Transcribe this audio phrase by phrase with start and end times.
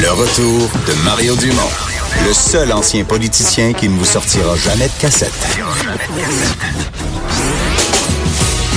[0.00, 1.68] Le retour de Mario Dumont,
[2.26, 5.30] le seul ancien politicien qui ne vous sortira jamais de cassette.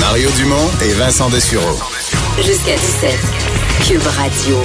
[0.01, 1.79] Mario Dumont et Vincent Dessureau.
[2.35, 3.17] Jusqu'à 17.
[3.87, 4.57] Cube Radio.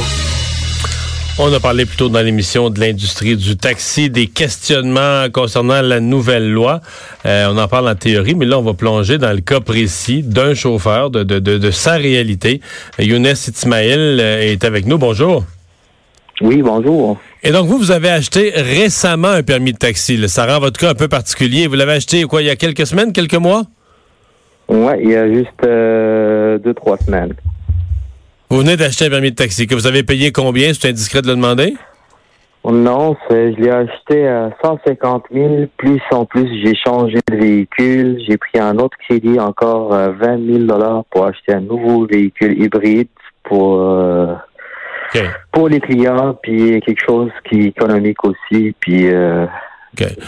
[1.39, 6.01] On a parlé plus tôt dans l'émission de l'industrie du taxi, des questionnements concernant la
[6.01, 6.81] nouvelle loi.
[7.25, 10.25] Euh, on en parle en théorie, mais là, on va plonger dans le cas précis
[10.25, 12.61] d'un chauffeur, de, de, de, sa réalité.
[12.99, 14.99] Younes Itmail euh, est avec nous.
[14.99, 15.45] Bonjour.
[16.41, 17.19] Oui, bonjour.
[17.43, 20.29] Et donc, vous, vous avez acheté récemment un permis de taxi.
[20.29, 21.67] Ça rend votre cas un peu particulier.
[21.67, 23.63] Vous l'avez acheté, quoi, il y a quelques semaines, quelques mois?
[24.69, 27.35] Oui, il y a juste euh, deux, trois semaines.
[28.51, 29.67] Vous venez d'acheter un permis de taxi.
[29.67, 30.73] Que vous avez payé combien?
[30.73, 31.75] C'est indiscret de le demander?
[32.65, 35.67] Non, je l'ai acheté à 150 000.
[35.77, 38.21] Plus en plus, j'ai changé de véhicule.
[38.29, 43.09] J'ai pris un autre crédit, encore 20 euh, 000 pour acheter un nouveau véhicule hybride
[43.45, 44.35] pour euh,
[45.53, 49.47] pour les clients, puis quelque chose qui est économique aussi, puis euh,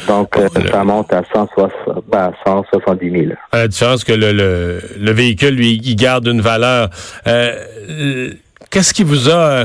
[0.09, 0.37] donc
[0.71, 3.25] ça monte à 170 000.
[3.27, 6.89] Ben, à la différence que le, le, le, véhicule, lui, il garde une valeur.
[7.27, 8.31] Euh,
[8.71, 9.65] qu'est-ce qui vous a...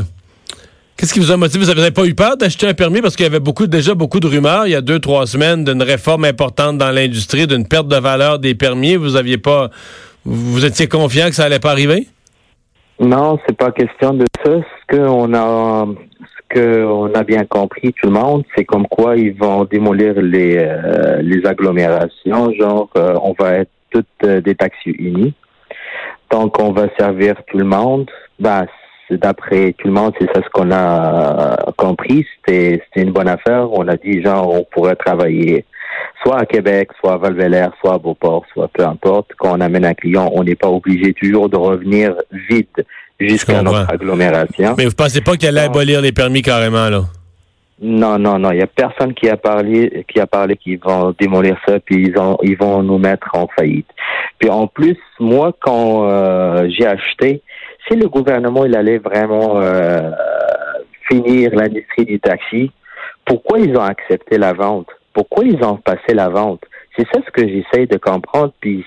[0.97, 1.65] Qu'est-ce qui vous a motivé?
[1.65, 4.21] Vous n'avez pas eu peur d'acheter un permis parce qu'il y avait beaucoup, déjà beaucoup
[4.21, 7.89] de rumeurs il y a deux, trois semaines d'une réforme importante dans l'industrie, d'une perte
[7.89, 8.95] de valeur des permis.
[8.95, 9.71] Vous aviez pas,
[10.23, 12.07] vous étiez confiant que ça allait pas arriver?
[12.97, 14.51] Non, c'est pas question de ça.
[14.89, 15.87] Ce qu'on a,
[16.53, 20.57] ce qu'on a bien compris, tout le monde, c'est comme quoi ils vont démolir les,
[20.57, 22.51] euh, les agglomérations.
[22.53, 25.33] Genre, euh, on va être toutes euh, des taxis unis.
[26.31, 28.09] Donc, on va servir tout le monde.
[28.39, 28.65] Ben,
[29.09, 32.25] d'après tout le monde, c'est ça ce qu'on a compris.
[32.35, 33.71] C'était, une bonne affaire.
[33.71, 35.65] On a dit, genre, on pourrait travailler
[36.23, 39.31] soit à Québec, soit à val soit à Beauport, soit peu importe.
[39.37, 42.15] Quand on amène un client, on n'est pas obligé toujours de revenir
[42.49, 42.81] vite
[43.19, 44.75] jusqu'à notre agglomération.
[44.77, 47.01] Mais vous pensez pas qu'il allait abolir les permis carrément, là?
[47.81, 48.51] Non, non, non.
[48.51, 52.07] Il n'y a personne qui a parlé, qui a parlé qu'ils vont démolir ça, puis
[52.07, 53.89] ils, ont, ils vont nous mettre en faillite.
[54.39, 57.41] Puis en plus, moi, quand euh, j'ai acheté,
[57.87, 60.11] si le gouvernement il allait vraiment euh,
[61.09, 62.71] finir l'industrie du taxi,
[63.25, 64.87] pourquoi ils ont accepté la vente?
[65.13, 66.63] Pourquoi ils ont passé la vente?
[66.97, 68.85] C'est ça ce que j'essaye de comprendre, puis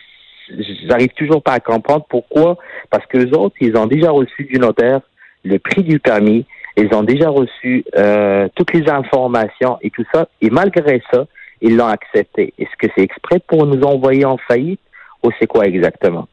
[0.88, 2.56] j'arrive toujours pas à comprendre pourquoi.
[2.90, 5.00] Parce que les autres, ils ont déjà reçu du notaire
[5.44, 6.44] le prix du permis,
[6.76, 11.26] ils ont déjà reçu euh, toutes les informations et tout ça, et malgré ça,
[11.60, 12.54] ils l'ont accepté.
[12.58, 14.80] Est-ce que c'est exprès pour nous envoyer en faillite
[15.22, 16.28] ou c'est quoi exactement?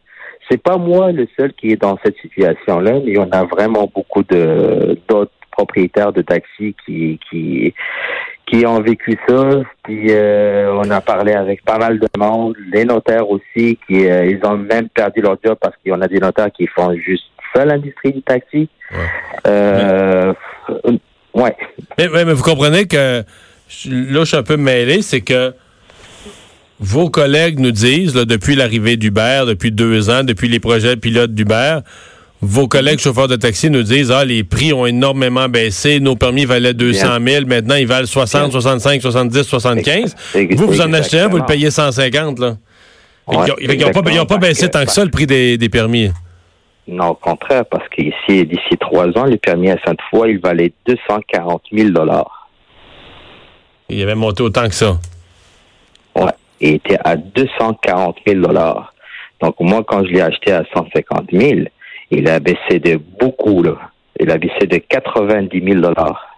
[0.49, 4.23] C'est pas moi le seul qui est dans cette situation-là, mais on a vraiment beaucoup
[4.23, 7.73] de d'autres propriétaires de taxis qui qui
[8.55, 9.61] qui ont vécu ça.
[9.83, 14.25] Puis euh, on a parlé avec pas mal de monde, les notaires aussi, qui euh,
[14.25, 16.95] ils ont même perdu leur job parce qu'il y en a des notaires qui font
[16.95, 17.23] juste
[17.53, 18.69] ça l'industrie du taxi.
[18.91, 18.97] Ouais.
[19.47, 20.33] Euh,
[21.33, 21.55] ouais.
[21.97, 25.53] Mais, mais, vous comprenez que là, je suis un peu mêlé, c'est que
[26.79, 31.33] vos collègues nous disent, là, depuis l'arrivée d'Uber, depuis deux ans, depuis les projets pilotes
[31.33, 31.79] d'Uber,
[32.45, 36.45] vos collègues chauffeurs de taxi nous disent ah les prix ont énormément baissé, nos permis
[36.45, 40.15] valaient 200 000, maintenant ils valent 60, 65, 70, 75.
[40.51, 42.55] Vous vous en achetez un, vous le payez 150 là.
[43.59, 46.11] ils n'ont pas, baissé tant que ça le prix des, permis.
[46.87, 51.63] Non, au contraire, parce qu'ici, d'ici trois ans, les permis à Sainte-Foy, ils valaient 240
[51.71, 52.47] 000 dollars.
[53.89, 54.99] Il avait monté autant que ça.
[56.15, 56.29] Oui,
[56.61, 58.93] il était à 240 000 dollars.
[59.41, 61.61] Donc moi, quand je l'ai acheté à 150 000,
[62.11, 63.75] il a baissé de beaucoup, là.
[64.19, 66.35] Il a baissé de 90 000 dollars.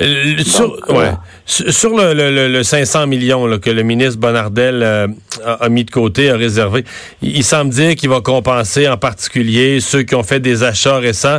[0.00, 1.12] Euh, sur, euh,
[1.46, 5.06] sur le, 500 millions que le ministre Bonardel euh,
[5.44, 6.84] a, mis de côté, a réservé,
[7.22, 11.38] il, semble dire qu'il va compenser en particulier ceux qui ont fait des achats récents.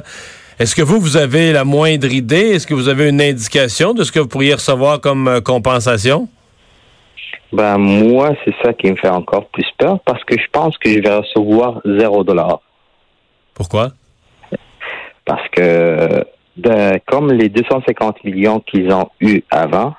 [0.57, 2.51] Est-ce que vous, vous avez la moindre idée?
[2.51, 6.29] Est-ce que vous avez une indication de ce que vous pourriez recevoir comme compensation?
[7.51, 10.89] Ben, moi, c'est ça qui me fait encore plus peur parce que je pense que
[10.89, 12.61] je vais recevoir zéro dollar.
[13.55, 13.91] Pourquoi?
[15.25, 16.23] Parce que
[16.57, 19.93] ben, comme les 250 millions qu'ils ont eu avant,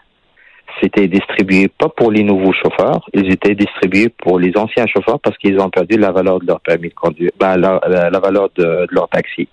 [0.80, 5.36] c'était distribué pas pour les nouveaux chauffeurs, ils étaient distribués pour les anciens chauffeurs parce
[5.38, 9.08] qu'ils ont perdu la valeur de leur permis de conduire, ben, la, valeur de, leur
[9.08, 9.48] taxi.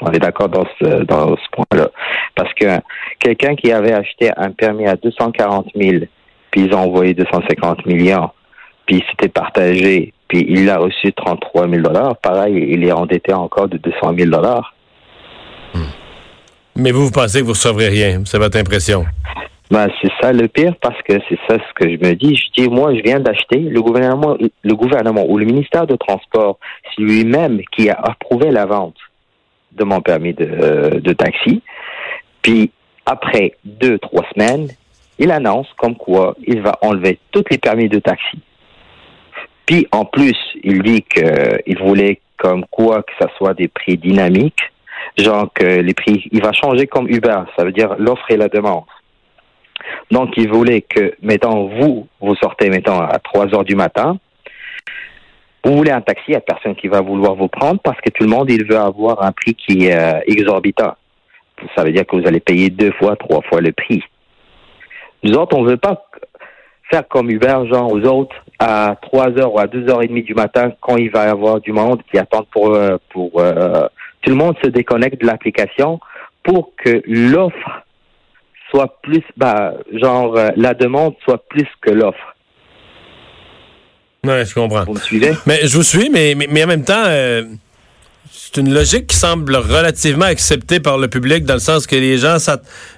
[0.00, 1.90] On est d'accord dans ce, dans ce point-là.
[2.34, 2.66] Parce que
[3.18, 6.04] quelqu'un qui avait acheté un permis à 240 000,
[6.50, 8.30] puis ils ont envoyé 250 millions,
[8.86, 12.16] puis c'était partagé puis il a reçu 33 000 dollars.
[12.18, 14.74] Pareil, il est endetté encore de 200 000 dollars.
[16.76, 19.04] Mais vous, vous pensez que vous ne recevrez rien, c'est votre impression?
[19.70, 22.36] Ben, c'est ça le pire parce que c'est ça ce que je me dis.
[22.36, 26.58] Je dis, moi, je viens d'acheter le gouvernement, le gouvernement ou le ministère de Transport,
[26.84, 28.96] c'est lui-même qui a approuvé la vente
[29.72, 31.62] de mon permis de, de taxi.
[32.42, 32.70] Puis
[33.04, 34.68] après deux, trois semaines,
[35.18, 38.38] il annonce comme quoi il va enlever tous les permis de taxi.
[39.68, 40.34] Puis en plus,
[40.64, 44.62] il dit qu'il voulait comme quoi que ça soit des prix dynamiques,
[45.18, 48.48] genre que les prix, il va changer comme Uber, ça veut dire l'offre et la
[48.48, 48.84] demande.
[50.10, 54.18] Donc il voulait que, mettons, vous, vous sortez, mettons, à 3 heures du matin,
[55.62, 58.08] vous voulez un taxi, il n'y a personne qui va vouloir vous prendre parce que
[58.08, 60.94] tout le monde, il veut avoir un prix qui est euh, exorbitant.
[61.76, 64.02] Ça veut dire que vous allez payer deux fois, trois fois le prix.
[65.24, 66.06] Nous autres, on ne veut pas
[66.90, 70.22] faire comme Uber, genre aux autres, à 3 heures ou à 2 heures et demie
[70.22, 73.86] du matin, quand il va y avoir du monde qui attend pour, euh, pour euh,
[74.22, 76.00] tout le monde se déconnecte de l'application
[76.42, 77.82] pour que l'offre
[78.70, 82.34] soit plus, bah, genre, la demande soit plus que l'offre.
[84.24, 84.84] Oui, je comprends.
[84.84, 85.32] Vous me suivez?
[85.46, 87.44] Mais je vous suis, mais, mais, en même temps, euh,
[88.50, 92.16] c'est une logique qui semble relativement acceptée par le public, dans le sens que les
[92.16, 92.38] gens,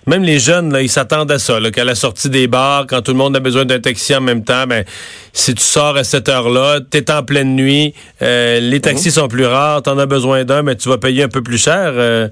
[0.06, 3.11] même les jeunes, là, ils s'attendent à ça, qu'à la sortie des bars, quand tout
[3.11, 4.85] le monde a besoin d'un taxi en même temps, ben,
[5.32, 9.14] si tu sors à cette heure-là, tu es en pleine nuit, euh, les taxis mhm.
[9.14, 11.58] sont plus rares, tu en as besoin d'un, mais tu vas payer un peu plus
[11.58, 11.94] cher.
[11.94, 12.29] Euh,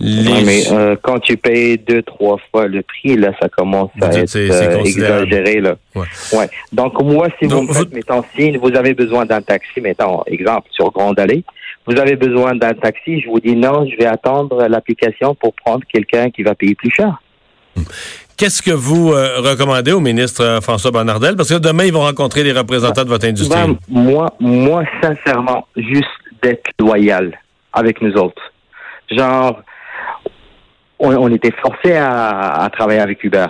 [0.00, 4.36] mais euh, quand tu payes deux, trois fois le prix, là, ça commence à être
[4.36, 5.60] euh, exagéré.
[5.60, 5.76] Là.
[5.94, 6.48] Ouais.
[6.72, 10.68] Donc, moi, si vous me faites, mettons, si vous avez besoin d'un taxi, mettons, exemple,
[10.72, 11.44] sur Grande Allée,
[11.86, 15.82] vous avez besoin d'un taxi, je vous dis non, je vais attendre l'application pour prendre
[15.92, 17.20] quelqu'un qui va payer plus cher.
[18.36, 21.36] Qu'est-ce que vous euh, recommandez au ministre François Bonnardel?
[21.36, 23.56] Parce que demain, ils vont rencontrer les représentants de votre industrie.
[23.56, 26.06] Ben, moi, moi, sincèrement, juste
[26.42, 27.38] d'être loyal
[27.72, 28.42] avec nous autres.
[29.10, 29.62] Genre,
[30.98, 33.46] on, était forcé à, travailler avec Uber.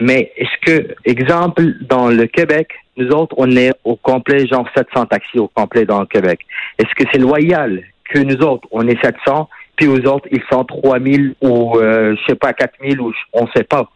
[0.00, 5.06] Mais est-ce que, exemple, dans le Québec, nous autres, on est au complet, genre 700
[5.06, 6.40] taxis au complet dans le Québec.
[6.78, 10.64] Est-ce que c'est loyal que nous autres, on est 700, puis aux autres, ils sont
[10.64, 13.90] 3000 ou, euh, je sais pas, 4000 ou on sait pas.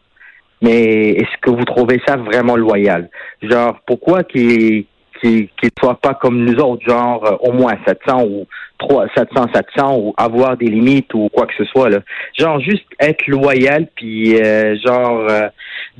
[0.61, 3.09] Mais est-ce que vous trouvez ça vraiment loyal?
[3.43, 4.87] Genre, pourquoi qu'ils
[5.21, 8.47] qui ne soit pas comme nous autres, genre euh, au moins 700 ou
[8.79, 11.89] 3, 700, 700 ou avoir des limites ou quoi que ce soit.
[11.89, 11.99] Là.
[12.39, 15.49] Genre juste être loyal puis euh, genre euh,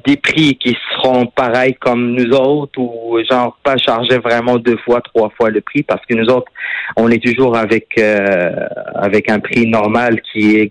[0.07, 5.01] des prix qui seront pareils comme nous autres ou genre pas charger vraiment deux fois,
[5.01, 6.51] trois fois le prix parce que nous autres,
[6.97, 8.01] on est toujours avec
[8.95, 10.71] avec un prix normal qui est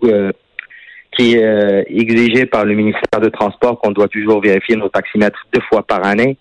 [1.16, 5.62] qui est exigé par le ministère de Transport qu'on doit toujours vérifier nos taximètres deux
[5.68, 6.38] fois par année.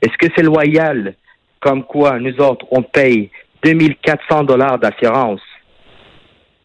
[0.00, 1.14] Est-ce que c'est loyal?
[1.62, 3.30] Comme quoi nous autres, on paye
[3.64, 5.40] 2400 dollars d'assurance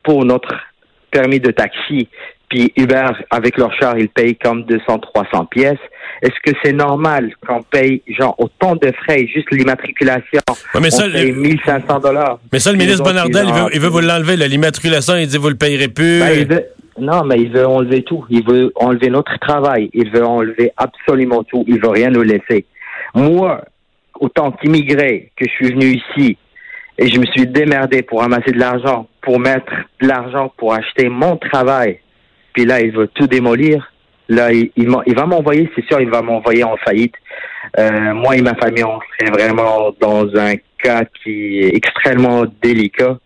[0.03, 0.53] pour notre
[1.11, 2.09] permis de taxi,
[2.49, 5.77] puis Uber, avec leur char, ils payent comme 200, 300 pièces.
[6.21, 10.41] Est-ce que c'est normal qu'on paye, genre, autant de frais, juste l'immatriculation,
[10.73, 12.39] on paye 1500 dollars?
[12.51, 15.89] Mais ça, le ministre Bonardel, il veut, vous l'enlever, l'immatriculation, il dit vous le payerez
[15.89, 16.19] plus.
[16.19, 16.63] Ben,
[16.99, 18.25] non, mais il veut enlever tout.
[18.29, 19.89] Il veut enlever notre travail.
[19.93, 21.63] Il veut enlever absolument tout.
[21.67, 22.65] Il veut rien nous laisser.
[23.13, 23.61] Moi,
[24.19, 26.37] autant qu'immigré que je suis venu ici
[26.97, 29.71] et je me suis démerdé pour amasser de l'argent, pour mettre
[30.01, 31.99] de l'argent pour acheter mon travail.
[32.53, 33.91] Puis là, il veut tout démolir.
[34.29, 37.13] Là, il, il, va m'envoyer, c'est sûr, il va m'envoyer en faillite.
[37.77, 43.17] Euh, moi et ma famille, on serait vraiment dans un cas qui est extrêmement délicat.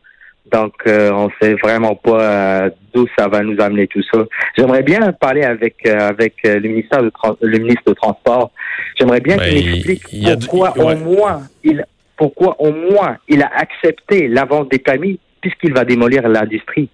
[0.52, 4.20] Donc, euh, on sait vraiment pas euh, d'où ça va nous amener tout ça.
[4.58, 7.12] J'aimerais bien parler avec euh, avec le ministère de
[7.42, 8.52] le ministre de Transport.
[9.00, 10.04] J'aimerais bien qu'il ben, m'explique
[10.40, 11.86] pourquoi au moins il
[12.18, 16.90] pourquoi au moins il a accepté la vente des permis puisqu'il va démolir l'industrie.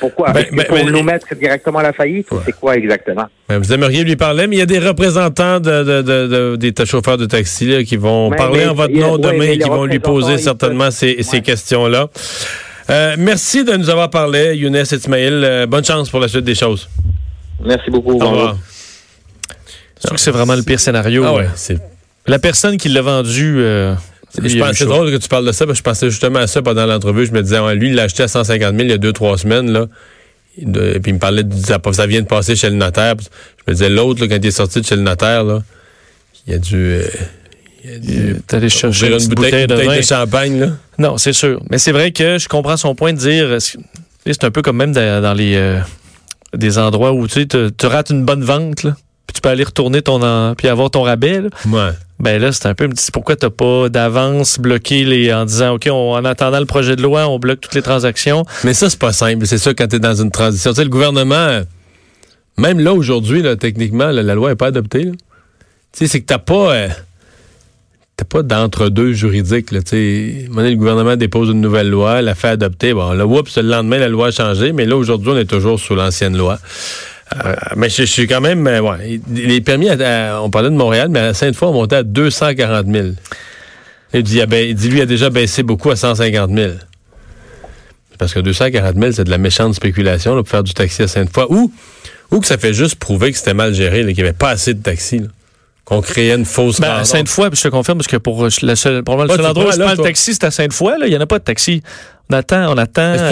[0.00, 0.32] Pourquoi?
[0.32, 3.26] Ben, ben, pour ben, nous mettre directement à la faillite c'est quoi exactement?
[3.48, 7.84] vous aimeriez lui parler, mais il y a des représentants de, des chauffeurs de taxi
[7.84, 12.08] qui vont parler en votre nom demain et qui vont lui poser certainement ces, questions-là.
[12.90, 15.44] Euh, merci de nous avoir parlé, Younes et Ismaël.
[15.44, 16.88] Euh, bonne chance pour la suite des choses.
[17.64, 18.20] Merci beaucoup.
[18.20, 18.56] Au revoir.
[19.96, 21.24] Je trouve que c'est vraiment le pire scénario.
[21.24, 21.42] Ah
[22.26, 23.56] la personne qui l'a vendu...
[23.58, 23.94] Euh,
[24.32, 26.86] c'est drôle que tu parles de ça, parce que je pensais justement à ça pendant
[26.86, 27.26] l'entrevue.
[27.26, 29.36] Je me disais, lui, il l'a acheté à 150 000 il y a deux, trois
[29.36, 29.70] semaines.
[29.70, 29.86] Là.
[30.58, 33.14] et puis il me parlait de ça, ça vient de passer chez le notaire.
[33.18, 35.62] Je me disais, l'autre, quand il est sorti de chez le notaire, là,
[36.46, 36.76] il a dû.
[36.76, 37.06] Euh,
[37.84, 40.60] il a dû aller chercher une, bouteille, de, champagne.
[40.60, 40.66] Là.
[40.98, 41.60] Non, c'est sûr.
[41.70, 43.58] Mais c'est vrai que je comprends son point de dire.
[43.60, 45.80] C'est un peu comme même dans, les euh,
[46.54, 48.84] des endroits où tu sais, tu rates une bonne vente.
[48.84, 48.94] Là
[49.26, 51.40] puis tu peux aller retourner ton puis avoir ton rabais.
[51.40, 51.48] Là.
[51.66, 51.92] Ouais.
[52.22, 55.74] Ben là, c'est un peu me dit pourquoi t'as pas d'avance bloqué les en disant
[55.74, 58.44] OK, en attendant le projet de loi, on bloque toutes les transactions?
[58.62, 59.44] Mais ça, c'est pas simple.
[59.46, 60.70] C'est ça quand tu es dans une transition.
[60.70, 61.62] Tu sais, le gouvernement,
[62.58, 65.10] même là aujourd'hui, là, techniquement, la loi est pas adoptée.
[65.10, 65.18] Tu
[65.92, 66.74] sais, c'est que t'as pas.
[66.74, 66.88] Euh,
[68.12, 69.72] c'était pas d'entre-deux juridiques.
[69.72, 69.96] Là, tu sais.
[69.96, 72.94] À un moment donné, le gouvernement dépose une nouvelle loi, la fait adopter.
[72.94, 75.80] Bon, là, oups, le lendemain, la loi a changé, mais là, aujourd'hui, on est toujours
[75.80, 76.58] sous l'ancienne loi.
[77.44, 78.66] Euh, mais je, je suis quand même...
[78.66, 81.96] euh, ouais, les permis, à- à- on parlait de Montréal, mais à Sainte-Foy, on montait
[81.96, 83.08] à 240 000.
[84.14, 86.50] Il dit, il a ba- il dit, lui, il a déjà baissé beaucoup à 150
[86.50, 86.72] 000.
[88.18, 91.08] Parce que 240 000, c'est de la méchante spéculation là, pour faire du taxi à
[91.08, 91.46] Sainte-Foy.
[91.48, 91.72] Ou,
[92.30, 94.74] ou que ça fait juste prouver que c'était mal géré, qu'il n'y avait pas assez
[94.74, 95.18] de taxis.
[95.20, 95.26] là.
[95.84, 97.04] Qu'on créait une fausse Ben, à.
[97.04, 99.78] Sainte-Foy, je te confirme, parce que pour euh, le seul, probablement le seul endroit où
[99.78, 100.92] là, prends le taxi, c'est à Sainte-Foy.
[101.04, 101.82] Il n'y en a pas de taxi.
[102.32, 103.14] On attend, on attend.
[103.18, 103.24] C'est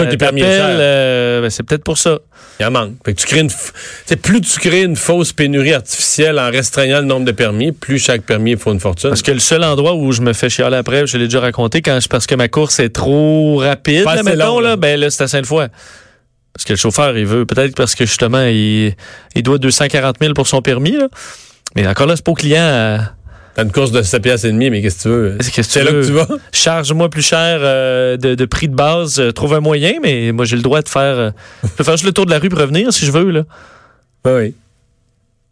[0.43, 2.19] euh, euh, ben, c'est peut-être pour ça.
[2.59, 2.93] Il en manque.
[3.03, 6.37] Fait que tu crées une, f- tu sais, plus tu crées une fausse pénurie artificielle
[6.39, 9.09] en restreignant le nombre de permis, plus chaque permis faut une fortune.
[9.09, 11.81] Parce que le seul endroit où je me fais chialer après, je l'ai déjà raconté,
[11.81, 14.69] quand je- parce que ma course est trop rapide, là, mettons, long, là.
[14.71, 15.67] là, ben là, c'est à Sainte-Foy.
[16.53, 18.93] Parce que le chauffeur, il veut, peut-être parce que justement, il,
[19.35, 21.07] il doit 240 000 pour son permis, là.
[21.75, 23.13] Mais encore là, c'est pas au client à-
[23.55, 25.37] T'as une course de 7 piastres et demi, mais qu'est-ce que tu veux?
[25.41, 26.27] C'est là que tu vas?
[26.53, 30.45] charge-moi plus cher euh, de, de prix de base, euh, trouve un moyen, mais moi
[30.45, 31.31] j'ai le droit de faire, euh,
[31.63, 33.43] je peux faire juste le tour de la rue pour revenir si je veux là.
[34.23, 34.55] Ben oui.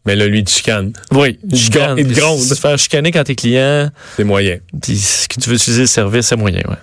[0.06, 0.94] Mais là, lui, tu chicanes.
[1.12, 2.40] Oui, Il gronde, il te gronde.
[2.40, 4.58] Se faire chicaner quand t'es client, C'est moyen.
[4.74, 6.62] dis- que tu veux utiliser le service, c'est moyen.
[6.70, 6.78] Ouais.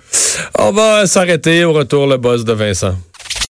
[0.59, 2.95] On va s'arrêter au retour, le boss de Vincent.